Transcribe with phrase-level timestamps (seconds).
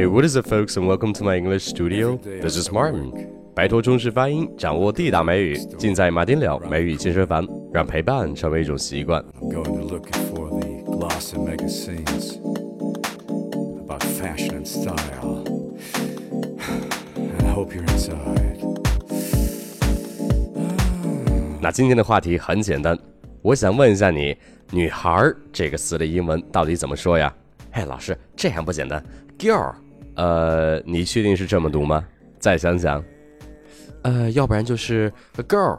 [0.00, 2.16] Hey, what is it, folks, and welcome to my English studio.
[2.16, 3.12] This is Martin.
[3.54, 9.22] 摆脱中式发音，掌握地道美语，尽在马丁了美语健身房，让陪伴成为一种习惯。
[9.42, 12.38] I'm going to look for the glossy magazines
[13.82, 15.44] about fashion and style.
[17.14, 18.56] And I hope you're inside.
[21.60, 22.98] 那今天的话题很简单，
[23.42, 24.34] 我想问一下你
[24.72, 27.30] ，“女孩儿”这个词的英文到底怎么说呀？
[27.70, 29.04] 嘿，老师，这样不简单
[29.38, 29.74] ，girl。
[30.20, 32.04] 呃，你确定是这么读吗？
[32.38, 33.02] 再想想，
[34.02, 35.78] 呃，要不然就是 a girl。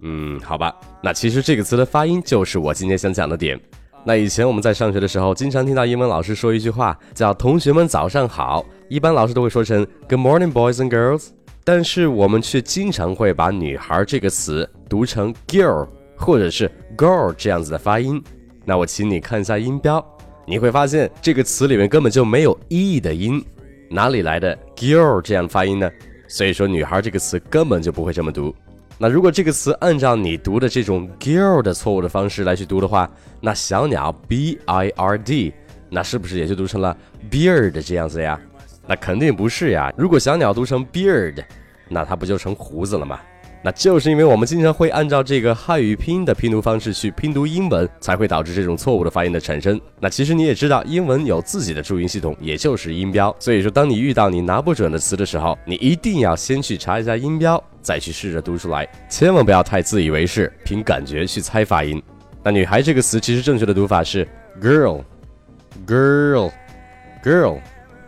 [0.00, 3.60] 嗯，好吧，那其实这个词的发音就是我今天想讲的点。
[4.04, 11.30] 那以前我们在上学的时候，经常听到英文老师说一句话，叫“同学们早上好”，一般老师都会说成 “Good morning, boys and girls”，
[11.64, 18.22] 但是我们却经常会把“女孩”这个词读成 “girl” 或者是 “girl” 这样子的发音。
[18.64, 20.04] 那我请你看一下音标，
[20.46, 23.44] 你会发现这个词里面根本就没有 e 的音，
[23.90, 25.90] 哪里来的 “girl” 这样发音呢？
[26.26, 28.54] 所以说，“女孩”这个词根本就不会这么读。
[28.96, 33.10] 那如果这个词按照你读的这种 girl 的错误的方式来去读的话，
[33.40, 35.52] 那小鸟 b i r d，
[35.90, 36.96] 那是不是也就读成了
[37.30, 38.40] beard 这样子呀？
[38.86, 39.92] 那肯定不是呀。
[39.96, 41.42] 如果小鸟读成 beard，
[41.88, 43.20] 那它不就成胡子了吗？
[43.64, 49.80] 那就是因为我们经常会按照这个汉语拼音的拼读方式去拼读英文，才会导致这种错误的发音的产生。
[49.98, 53.34] 那其实你也知道，英文有自己的注音系统，也就是音标。
[53.38, 62.02] 所以说，当你遇到你拿不准的词的时候，你一定要先去查一下音标，再去试着读出来，千万不要太自以为是，凭感觉去猜发音。
[62.42, 64.28] 那女孩这个词其实正确的读法是
[64.60, 67.58] girl，girl，girl。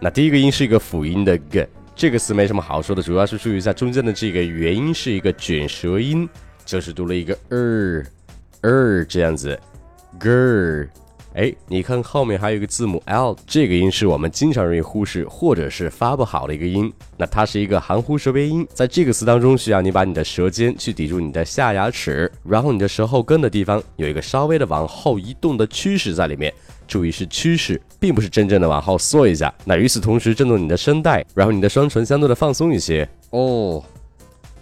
[0.01, 1.67] 那第一个音是一个辅音的 g。
[1.97, 6.29] 这个词没什么好说的，主要是注意一下中间的这个元音是一个卷舌音，
[6.67, 8.05] 就是读了一个 er
[8.61, 9.59] er 这样子
[10.21, 10.87] ，girl。
[11.37, 16.91] 哎，你看后面还有一个字母 l，这个音是我们经常容易忽视或者是发不好的一个音。
[17.19, 26.50] 那它是一个含糊舌边音，在这个词当中需要你把你的舌尖去抵住你的下牙齿，然后你的舌后根的地方有一个稍微的往后移动的趋势在里面。
[26.88, 29.53] 注意是趋势，并不是真正的往后缩一下。
[29.66, 33.06] 那与此同时，震动你的声带，然后你的双唇相对的放松一些。
[33.28, 33.84] 哦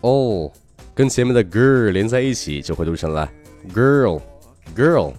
[0.00, 0.50] 哦，
[0.92, 3.30] 跟前面的 girl 连在一起，就会读成了
[3.72, 4.20] girl
[4.74, 5.12] girl。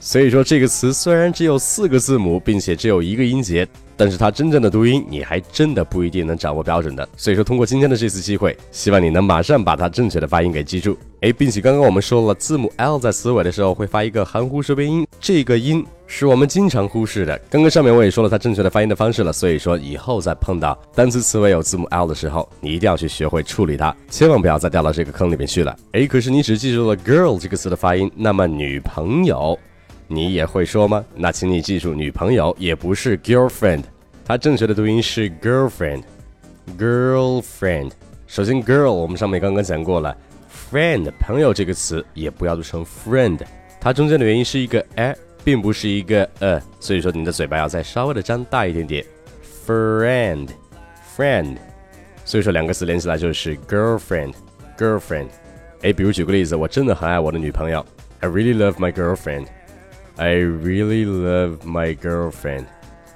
[0.00, 3.66] 所以说，这个词虽然只有四个字母，并且只有一个音节，
[3.96, 7.06] 但是它真正的读音，你还真的不一定能掌握标准的。
[7.16, 10.96] 所以说，通过今天的这次机会，希望你能马上把它正确的发音给记住。
[11.20, 17.36] 哎，并且刚刚我们说了，字母 l 在词尾的时候会发一个含糊舌边音，这个音是我们经常忽视的。
[17.50, 25.76] 刚刚上面我也说了它正确的发音的方式了，所以说以后再碰到单词词尾有字母 l 的时候，你一定要去学会处理它，千万不要再掉到这个坑里面去了。
[25.90, 29.58] 哎，可是你只记住了 girl 这个词的发音，那么女朋友。
[30.10, 31.04] 你也会说吗？
[31.14, 33.82] 那请你记住，女朋友也不是 girlfriend，
[34.24, 37.90] 它正确的读音是 girlfriend，girlfriend。
[38.26, 40.16] 首先，girl 我们上面刚刚讲过了
[40.70, 43.38] ，friend 朋友这个词也不要读成 friend，
[43.78, 45.14] 它中间的元音是一个 a，
[45.44, 49.04] 并不是一个呃，所以说你的嘴巴要再稍微的张大一点点
[49.66, 51.58] ，friend，friend。
[52.24, 55.28] 所以说两个词连起来就是 girlfriend，girlfriend。
[55.82, 57.84] 哎，比如举个例子，我真的很爱我的女朋友
[58.20, 59.46] ，I really love my girlfriend。
[60.18, 62.64] I really love my girlfriend。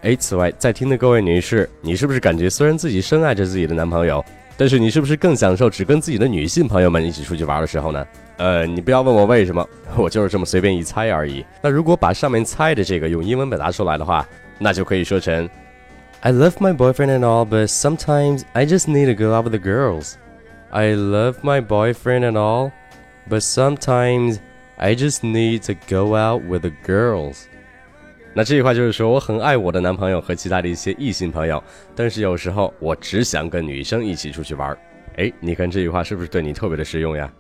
[0.03, 4.25] 哎，此外，在听的各位女士，你是不是感觉虽然自己深爱着自己的男朋友，
[4.57, 8.07] 但是你是不是更享受只跟自己的女性朋友们一起出去玩的时候呢？
[8.37, 11.45] 呃，你不要问我为什么，我就是这么随便一猜而已。
[11.61, 14.25] 那如果把上面猜的这个用英文表达出来的话，
[14.59, 15.51] 那就可以说成
[16.21, 19.59] I love my boyfriend and all, but sometimes I just need to go out with
[19.59, 20.15] the girls.
[20.71, 22.71] I love my boyfriend and all,
[23.29, 24.39] but sometimes
[24.83, 27.45] I just need to go out with the girls。
[28.35, 31.63] 那这句话就是说，我很爱我的男朋友和其他的一些异性朋友，
[31.95, 34.77] 但是有时候我只想跟女生一起出去玩。
[35.19, 37.33] 哎，你看这句话是不是对你特别的实用呀？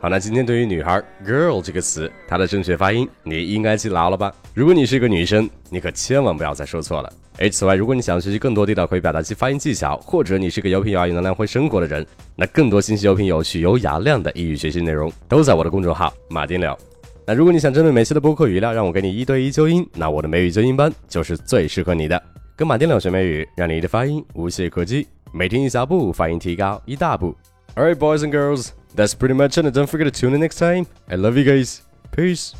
[0.00, 4.32] 好，那今天对于女孩 girl 这个词，它的正确发音你应该记牢了吧？
[4.54, 7.12] 如果你是一个女生，你可千万不要再说错了。
[7.38, 12.06] 哎，此外，如果你想学习更多地道口语表达及发音技巧，或者你是个有品有爱、有能量会生活的人，
[12.36, 16.78] 那更多信息、有品、有趣、有雅量的英语学习内容都在我的公众号马丁了。
[17.26, 22.22] 那如果你想针对每期的播客语料让我给你一对一纠音，那我的美语纠音班就是最适合你的。
[22.54, 27.36] 跟马丁了学美语，让你的发音无懈可击，每天一小步，发音提高一大步。
[27.74, 29.64] All right, boys and girls, that's pretty much it.
[29.64, 30.86] And don't forget to tune in next time.
[31.08, 31.82] I love you guys.
[32.12, 32.54] Peace.